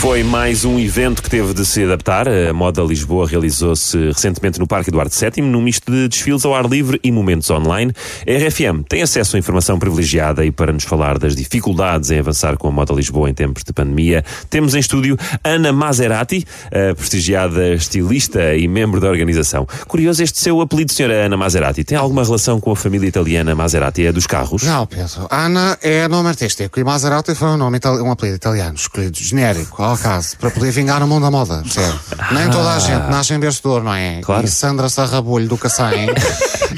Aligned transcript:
Foi 0.00 0.22
mais 0.24 0.64
um 0.64 0.78
evento 0.78 1.22
que 1.22 1.28
teve 1.28 1.52
de 1.52 1.66
se 1.66 1.84
adaptar. 1.84 2.26
A 2.26 2.54
Moda 2.54 2.80
Lisboa 2.80 3.28
realizou-se 3.28 3.98
recentemente 3.98 4.58
no 4.58 4.66
Parque 4.66 4.88
Eduardo 4.88 5.14
VII, 5.14 5.44
num 5.44 5.60
misto 5.60 5.92
de 5.92 6.08
desfiles 6.08 6.42
ao 6.46 6.54
ar 6.54 6.64
livre 6.64 6.98
e 7.04 7.12
momentos 7.12 7.50
online. 7.50 7.92
A 8.26 8.48
RFM 8.48 8.82
tem 8.88 9.02
acesso 9.02 9.36
a 9.36 9.38
informação 9.38 9.78
privilegiada 9.78 10.42
e 10.42 10.50
para 10.50 10.72
nos 10.72 10.84
falar 10.84 11.18
das 11.18 11.36
dificuldades 11.36 12.10
em 12.10 12.18
avançar 12.18 12.56
com 12.56 12.68
a 12.68 12.70
Moda 12.70 12.94
Lisboa 12.94 13.28
em 13.28 13.34
tempos 13.34 13.62
de 13.62 13.74
pandemia, 13.74 14.24
temos 14.48 14.74
em 14.74 14.78
estúdio 14.78 15.18
Ana 15.44 15.70
Maserati, 15.70 16.46
a 16.68 16.94
prestigiada 16.94 17.74
estilista 17.74 18.56
e 18.56 18.66
membro 18.66 19.02
da 19.02 19.08
organização. 19.10 19.68
Curioso 19.86 20.22
este 20.22 20.40
seu 20.40 20.62
apelido, 20.62 20.94
senhora 20.94 21.26
Ana 21.26 21.36
Maserati. 21.36 21.84
Tem 21.84 21.98
alguma 21.98 22.24
relação 22.24 22.58
com 22.58 22.70
a 22.70 22.76
família 22.76 23.06
italiana 23.06 23.54
Maserati? 23.54 24.06
É 24.06 24.12
dos 24.12 24.26
carros? 24.26 24.62
Não, 24.62 24.86
Pedro. 24.86 25.28
Ana 25.30 25.76
é 25.82 26.08
nome 26.08 26.30
artístico 26.30 26.80
e 26.80 26.84
Maserati 26.84 27.34
foi 27.34 27.48
um, 27.48 27.58
nome 27.58 27.78
um 28.02 28.10
apelido 28.10 28.36
italiano, 28.36 28.76
escolhido 28.76 29.18
genérico, 29.18 29.89
ao 29.90 29.96
acaso, 29.96 30.36
para 30.36 30.50
poder 30.50 30.70
vingar 30.70 31.02
o 31.02 31.06
mundo 31.06 31.22
da 31.22 31.30
moda, 31.30 31.62
percebe? 31.62 31.98
Nem 32.32 32.48
toda 32.50 32.74
a 32.74 32.78
gente 32.78 33.10
nasce 33.10 33.34
em 33.34 33.38
berço 33.38 33.60
de 33.62 33.68
ouro, 33.68 33.84
não 33.84 33.94
é? 33.94 34.20
Claro. 34.22 34.44
E 34.44 34.48
Sandra 34.48 34.88
Sarrabulho 34.88 35.48
do 35.48 35.58
Cacém 35.58 36.08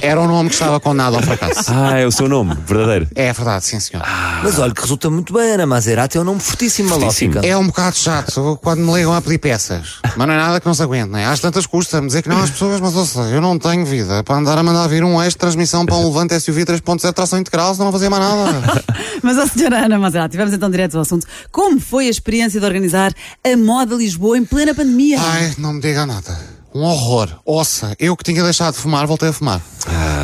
era 0.00 0.20
um 0.20 0.26
nome 0.26 0.48
que 0.48 0.54
estava 0.54 0.78
condenado 0.78 1.16
ao 1.16 1.22
fracasso. 1.22 1.70
Ah, 1.72 1.98
é 1.98 2.06
o 2.06 2.12
seu 2.12 2.28
nome, 2.28 2.56
verdadeiro. 2.66 3.08
É 3.14 3.32
verdade, 3.32 3.64
sim 3.64 3.80
senhor. 3.80 4.04
Mas 4.42 4.58
olha 4.58 4.72
que 4.72 4.80
resulta 4.80 5.10
muito 5.10 5.32
bem, 5.32 5.52
Ana 5.52 5.66
Maserati 5.66 6.18
é 6.18 6.20
um 6.20 6.24
nome 6.24 6.40
fortíssimo, 6.40 6.88
Fortíssimo. 6.88 7.40
É 7.42 7.56
um 7.56 7.66
bocado 7.66 7.96
chato 7.96 8.58
quando 8.62 8.80
me 8.80 8.92
ligam 8.94 9.12
a 9.14 9.20
pedir 9.20 9.38
peças. 9.38 9.98
Mas 10.16 10.26
não 10.26 10.34
é 10.34 10.36
nada 10.36 10.60
que 10.60 10.66
não 10.66 10.74
se 10.74 10.82
aguente, 10.82 11.10
não 11.10 11.18
é? 11.18 11.26
Às 11.26 11.40
tantas 11.40 11.66
custa-me 11.66 12.06
dizer 12.06 12.22
que 12.22 12.28
não 12.28 12.40
às 12.40 12.50
pessoas, 12.50 12.80
mas 12.80 12.94
ouça, 12.94 13.20
eu 13.22 13.40
não 13.40 13.58
tenho 13.58 13.84
vida 13.84 14.22
para 14.22 14.36
andar 14.36 14.56
a 14.56 14.62
mandar 14.62 14.86
vir 14.88 15.02
um 15.04 15.20
eixo 15.20 15.30
de 15.30 15.38
transmissão 15.38 15.84
para 15.84 15.96
um 15.96 16.06
Levante 16.06 16.38
SUV 16.38 16.64
3.0 16.64 17.12
tração 17.12 17.38
integral, 17.38 17.72
senão 17.74 17.86
não 17.86 17.92
fazia 17.92 18.10
mais 18.10 18.22
nada. 18.22 18.84
Mas 19.22 19.38
a 19.38 19.46
senhora 19.46 19.84
Ana 19.84 19.98
Maserati, 19.98 20.36
vamos 20.36 20.52
então 20.52 20.70
direto 20.70 20.94
ao 20.96 21.02
assunto. 21.02 21.26
Como 21.52 21.78
foi 21.80 22.06
a 22.06 22.10
experiência 22.10 22.58
de 22.58 22.64
organizar 22.66 22.99
a 23.08 23.56
Moda 23.56 23.94
Lisboa 23.94 24.36
em 24.36 24.44
plena 24.44 24.74
pandemia? 24.74 25.18
Ai, 25.20 25.54
não 25.58 25.74
me 25.74 25.80
diga 25.80 26.06
nada. 26.06 26.59
Um 26.72 26.82
horror. 26.82 27.28
Ouça, 27.44 27.94
eu 27.98 28.16
que 28.16 28.22
tinha 28.24 28.42
deixado 28.44 28.74
de 28.74 28.80
fumar, 28.80 29.06
voltei 29.06 29.28
a 29.28 29.32
fumar. 29.32 29.60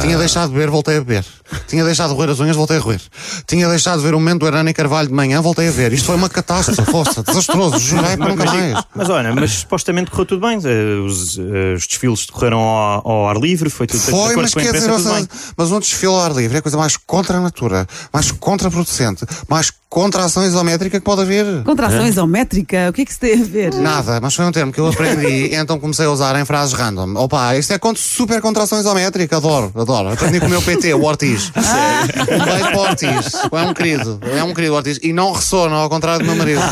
Tinha 0.00 0.16
deixado 0.16 0.48
de 0.48 0.54
beber, 0.54 0.70
voltei 0.70 0.96
a 0.96 1.00
beber. 1.00 1.24
Tinha 1.66 1.84
deixado 1.84 2.10
de 2.10 2.14
roer 2.16 2.30
as 2.30 2.38
unhas, 2.40 2.54
voltei 2.56 2.76
a 2.76 2.80
roer. 2.80 3.00
Tinha 3.46 3.68
deixado 3.68 3.98
de 3.98 4.04
ver 4.04 4.14
o 4.14 4.18
momento 4.20 4.40
do 4.40 4.46
Arana 4.46 4.70
e 4.70 4.74
Carvalho 4.74 5.08
de 5.08 5.14
manhã, 5.14 5.40
voltei 5.40 5.68
a 5.68 5.70
ver. 5.70 5.92
Isto 5.92 6.06
foi 6.06 6.16
uma 6.16 6.28
catástrofe, 6.28 6.84
força, 6.90 7.22
desastroso, 7.22 7.78
jurei 7.78 8.16
para 8.16 8.28
nunca 8.28 8.44
mais. 8.44 8.84
Mas 8.94 9.08
olha, 9.08 9.34
mas 9.34 9.50
supostamente 9.52 10.10
correu 10.10 10.26
tudo 10.26 10.46
bem. 10.46 10.58
eh, 10.64 11.00
Os, 11.04 11.38
eh, 11.38 11.74
os 11.76 11.86
desfiles 11.86 12.26
decorreram 12.26 12.58
ao, 12.60 13.08
ao 13.10 13.28
ar 13.28 13.36
livre, 13.38 13.68
foi 13.70 13.86
tudo 13.86 13.98
de 14.00 14.10
Foi, 14.10 14.20
acordo 14.20 14.42
mas 14.42 14.54
com 14.54 14.60
a 14.60 14.62
quer 14.62 14.68
imprensa, 14.68 14.86
dizer, 14.88 14.98
tudo 15.02 15.08
ouça, 15.08 15.20
bem. 15.20 15.52
mas 15.56 15.72
um 15.72 15.80
desfile 15.80 16.12
ao 16.12 16.20
ar 16.20 16.32
livre 16.32 16.56
é 16.56 16.58
a 16.58 16.62
coisa 16.62 16.76
mais 16.78 16.96
contra 16.96 17.38
a 17.38 17.40
natura, 17.40 17.86
mais 18.12 18.30
contraproducente, 18.30 19.24
mais 19.48 19.72
contra 19.88 20.22
a 20.22 20.24
ação 20.26 20.44
isométrica 20.44 20.98
que 20.98 21.04
pode 21.04 21.22
haver. 21.22 21.62
Contração 21.64 22.06
isométrica, 22.06 22.88
o 22.90 22.92
que 22.92 23.02
é 23.02 23.04
que 23.04 23.12
se 23.12 23.18
tem 23.20 23.40
a 23.40 23.44
ver? 23.44 23.72
Nada, 23.74 24.20
mas 24.20 24.34
foi 24.34 24.44
um 24.44 24.52
termo 24.52 24.72
que 24.72 24.78
eu 24.80 24.88
aprendi 24.88 25.26
e 25.46 25.54
então 25.56 25.78
comecei 25.78 26.04
a 26.06 26.10
usar 26.10 26.35
em 26.40 26.44
frases 26.44 26.72
random. 26.72 27.14
Opa, 27.16 27.56
isto 27.56 27.72
é 27.72 27.78
contra, 27.78 28.02
super 28.02 28.40
contração 28.40 28.78
isométrica, 28.78 29.36
adoro, 29.36 29.72
adoro. 29.74 30.12
Aprendi 30.12 30.40
com 30.40 30.46
o 30.46 30.50
meu 30.50 30.62
PT, 30.62 30.94
o 30.94 31.04
Ortiz. 31.04 31.52
Um 32.06 32.44
beijo 32.44 32.64
para 32.64 32.76
o 32.76 32.80
Ortiz. 32.80 33.32
É 33.52 33.62
um 33.62 33.74
querido, 33.74 34.20
é 34.22 34.44
um 34.44 34.54
querido 34.54 34.74
Ortiz. 34.74 34.98
E 35.02 35.12
não 35.12 35.32
ressona, 35.32 35.76
ao 35.76 35.88
contrário 35.88 36.20
do 36.20 36.26
meu 36.26 36.36
marido. 36.36 36.60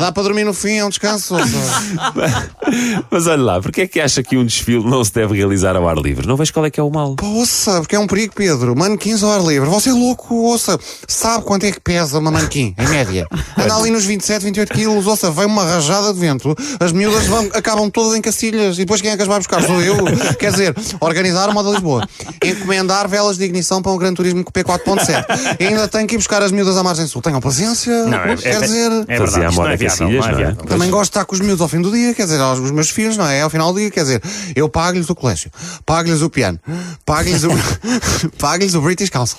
Dá 0.00 0.10
para 0.12 0.22
dormir 0.22 0.44
no 0.44 0.52
fim, 0.52 0.76
é 0.78 0.84
um 0.84 0.88
descanso. 0.88 1.34
Mas 3.10 3.26
olha 3.26 3.42
lá, 3.42 3.60
porque 3.60 3.82
é 3.82 3.86
que 3.86 4.00
acha 4.00 4.22
que 4.22 4.36
um 4.36 4.44
desfile 4.44 4.84
não 4.84 5.02
se 5.04 5.12
deve 5.12 5.36
realizar 5.36 5.76
ao 5.76 5.88
ar 5.88 5.96
livre? 5.96 6.26
Não 6.26 6.36
vejo 6.36 6.52
qual 6.52 6.66
é 6.66 6.70
que 6.70 6.80
é 6.80 6.82
o 6.82 6.90
mal. 6.90 7.16
Ouça, 7.22 7.80
porque 7.80 7.96
é 7.96 7.98
um 7.98 8.06
perigo, 8.06 8.34
Pedro. 8.34 8.76
Manequins 8.76 9.22
ao 9.22 9.32
ar 9.32 9.42
livre. 9.42 9.68
Você 9.68 9.90
é 9.90 9.92
louco, 9.92 10.34
ouça. 10.34 10.78
Sabe 11.06 11.44
quanto 11.44 11.64
é 11.64 11.72
que 11.72 11.80
pesa 11.80 12.18
uma 12.18 12.30
manequim, 12.30 12.74
em 12.78 12.88
média? 12.88 13.26
Anda 13.56 13.76
ali 13.76 13.90
nos 13.90 14.04
27, 14.04 14.44
28 14.44 14.72
quilos. 14.72 15.06
Ouça, 15.06 15.30
vem 15.30 15.46
uma 15.46 15.64
rajada 15.64 16.12
de 16.12 16.20
vento. 16.20 16.54
As 16.78 16.92
miúdas 16.92 17.26
vão, 17.26 17.48
acabam 17.52 17.90
todas 17.90 18.16
em 18.16 18.20
Cacilhas. 18.20 18.69
E 18.78 18.80
depois 18.80 19.00
quem 19.00 19.10
é 19.10 19.16
que 19.16 19.22
as 19.22 19.28
vai 19.28 19.38
buscar? 19.38 19.62
Sou 19.62 19.80
eu. 19.82 19.96
Quer 20.38 20.52
dizer, 20.52 20.74
organizar 21.00 21.48
o 21.48 21.54
moda 21.54 21.70
Lisboa. 21.70 22.08
Encomendar 22.44 23.08
velas 23.08 23.36
de 23.36 23.44
ignição 23.44 23.82
para 23.82 23.92
um 23.92 23.96
Gran 23.96 24.14
Turismo 24.14 24.44
P4.7. 24.44 25.56
E 25.58 25.66
ainda 25.66 25.88
tenho 25.88 26.06
que 26.06 26.14
ir 26.14 26.18
buscar 26.18 26.42
as 26.42 26.52
miúdas 26.52 26.76
à 26.76 26.82
margem 26.82 27.06
sul. 27.06 27.22
Tenham 27.22 27.40
paciência. 27.40 28.04
Não, 28.06 28.18
é, 28.18 28.36
Quer 28.36 28.54
é, 28.54 28.60
dizer... 28.60 28.90
é 29.08 29.18
verdade, 29.18 29.46
isto 29.46 29.54
moda 29.54 29.68
não 29.68 29.68
é 29.68 29.76
viável, 29.76 30.08
não 30.08 30.14
é 30.14 30.30
é? 30.32 30.36
viável. 30.36 30.64
Também 30.64 30.90
gosto 30.90 31.04
de 31.04 31.18
estar 31.18 31.24
com 31.24 31.34
os 31.34 31.40
miúdos 31.40 31.60
ao 31.60 31.68
fim 31.68 31.80
do 31.80 31.90
dia, 31.90 32.14
quer 32.14 32.24
dizer, 32.24 32.40
aos 32.40 32.58
os 32.58 32.70
meus 32.70 32.90
filhos, 32.90 33.16
não 33.16 33.26
é? 33.26 33.42
Ao 33.42 33.50
final 33.50 33.72
do 33.72 33.78
dia, 33.78 33.90
quer 33.90 34.02
dizer, 34.02 34.22
eu 34.54 34.68
pago-lhes 34.68 35.08
o 35.10 35.14
colégio, 35.14 35.50
pago-lhes 35.84 36.22
o 36.22 36.30
piano, 36.30 36.58
pago-lhes 37.04 37.44
o, 37.44 37.50
pago-lhes 38.38 38.74
o 38.74 38.80
British 38.80 39.10
Council, 39.10 39.36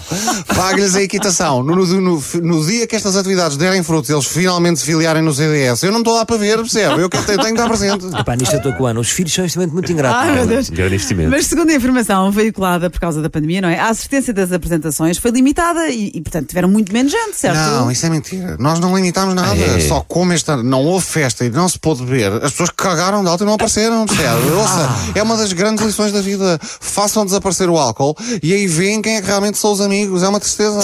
pago-lhes 0.56 0.96
a 0.96 1.02
equitação. 1.02 1.64
No, 1.64 1.76
no, 1.76 1.86
no, 1.86 2.24
no 2.42 2.66
dia 2.66 2.88
que 2.88 2.96
estas 2.96 3.16
atividades 3.16 3.58
derem 3.58 3.84
frutos, 3.84 4.10
eles 4.10 4.26
finalmente 4.26 4.80
se 4.80 4.86
filiarem 4.86 5.22
no 5.22 5.34
CDS, 5.34 5.84
eu 5.84 5.92
não 5.92 6.00
estou 6.00 6.16
lá 6.16 6.26
para 6.26 6.38
ver, 6.38 6.58
percebe? 6.58 7.02
Eu 7.02 7.10
que 7.10 7.18
tenho, 7.24 7.42
que 7.42 7.48
estar 7.50 7.68
presente. 7.68 8.06
Epá, 8.16 8.36
nisto 8.36 8.54
eu 8.54 8.58
estou 8.58 8.74
com 8.74 8.84
o 8.84 8.86
Ana. 8.88 9.00
Os 9.00 9.10
filhos 9.22 9.34
são 9.34 9.46
instrumento 9.46 9.74
muito 9.74 9.92
ingrato. 9.92 10.16
Ai, 10.16 10.36
meu 10.36 10.48
Deus. 10.48 10.70
Grande 10.70 10.96
investimento. 10.96 11.30
Mas 11.30 11.46
segundo 11.46 11.70
a 11.70 11.76
informação 11.76 12.32
veiculada 12.32 12.90
por 12.90 13.00
causa 13.00 13.22
da 13.22 13.30
pandemia, 13.30 13.62
não 13.62 13.70
é? 13.70 13.80
A 13.80 13.90
assistência 13.90 14.34
das 14.34 14.52
apresentações 14.52 15.18
foi 15.18 15.32
limitada 15.32 15.88
e, 15.90 16.12
e, 16.14 16.22
portanto, 16.22 16.48
tiveram 16.48 16.68
muito 16.68 16.92
menos 16.92 17.12
gente, 17.12 17.36
certo? 17.36 17.58
Não, 17.58 17.92
isso 17.92 18.06
é 18.06 18.10
mentira. 18.10 18.58
Nós 18.60 18.80
não 18.80 18.96
limitámos 18.96 19.36
nada. 19.36 19.60
É. 19.60 19.80
Só 19.82 20.02
como 20.02 20.34
este 20.34 20.50
ano 20.52 20.64
não 20.64 20.84
houve 20.84 21.06
festa 21.06 21.46
e 21.46 21.50
não 21.50 21.70
se 21.70 21.78
pôde 21.78 22.04
beber, 22.04 22.32
as 22.44 22.52
pessoas 22.52 22.70
cagaram 22.76 23.24
de 23.24 23.30
alta 23.30 23.44
e 23.44 23.48
não 23.48 23.54
apareceram, 23.54 24.06
percebe? 24.06 24.50
Ouça, 24.52 24.90
é 25.16 25.22
uma 25.24 25.38
das 25.38 25.54
grandes 25.54 25.86
lições 25.86 26.12
da 26.12 26.22
vida. 26.22 26.60
Façam 26.62 27.26
desaparecer 27.26 27.70
o 27.70 27.78
álcool 27.78 28.16
e 28.42 28.54
aí 28.54 28.68
veem 28.68 29.02
quem 29.02 29.18
é 29.18 29.22
que 29.22 29.28
realmente 29.28 29.58
são 29.58 29.72
os 29.72 29.82
amigos. 29.82 30.24
É 30.24 30.28
uma 30.28 30.40
tristeza. 30.40 30.80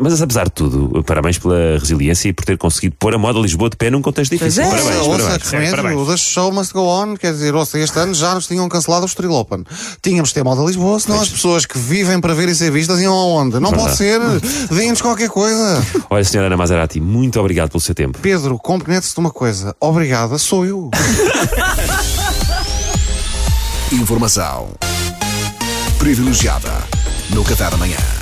Mas 0.00 0.20
apesar 0.20 0.44
de 0.44 0.52
tudo, 0.52 1.02
parabéns 1.04 1.38
pela 1.38 1.78
resiliência 1.78 2.28
e 2.28 2.32
por 2.32 2.44
ter 2.44 2.58
conseguido 2.58 2.96
pôr 2.98 3.14
a 3.14 3.18
moda 3.18 3.38
Lisboa 3.38 3.70
de 3.70 3.76
pé 3.76 3.90
num 3.90 4.02
contexto 4.02 4.32
difícil. 4.32 4.64
Pois 4.64 4.76
é. 4.76 4.82
Parabéns, 4.82 5.06
ouça, 5.06 5.22
parabéns. 5.22 5.42
que 5.42 5.50
remédio, 5.50 5.76
parabéns. 5.76 6.08
the 6.08 6.16
show 6.16 6.52
must 6.52 6.72
go 6.72 6.80
on. 6.80 7.16
Quer 7.16 7.32
dizer, 7.32 7.54
ouça, 7.60 7.78
este 7.78 7.98
ano 7.98 8.14
já 8.14 8.34
nos 8.34 8.46
tinham 8.46 8.68
cancelado 8.68 9.04
o 9.04 9.06
Estoril 9.06 9.32
Open. 9.32 9.64
Tínhamos 10.02 10.30
de 10.30 10.34
ter 10.34 10.44
moda 10.44 10.62
Lisboa, 10.62 10.98
senão 10.98 11.20
as 11.20 11.28
pessoas 11.28 11.64
que 11.64 11.78
vivem 11.78 12.20
para 12.20 12.34
ver 12.34 12.48
e 12.48 12.54
ser 12.54 12.70
vistas 12.70 13.00
iam 13.00 13.14
aonde? 13.14 13.60
Não 13.60 13.70
pode 13.72 13.96
ser. 13.96 14.20
Deem-nos 14.70 15.00
qualquer 15.00 15.28
coisa. 15.28 15.82
Olha, 16.08 16.24
senhora 16.24 16.48
Ana 16.48 16.56
Maserati, 16.56 17.00
muito 17.00 17.38
obrigado 17.38 17.70
pelo 17.70 17.80
seu 17.80 17.94
tempo. 17.94 18.18
Pedro, 18.20 18.58
compromete-se 18.58 19.14
de 19.14 19.20
uma 19.20 19.30
coisa. 19.30 19.74
Obrigada, 19.80 20.36
sou 20.38 20.64
eu. 20.64 20.90
Informação 23.92 24.68
privilegiada 25.98 26.72
no 27.30 27.44
Café 27.44 27.68
da 27.68 27.76
manhã. 27.76 28.19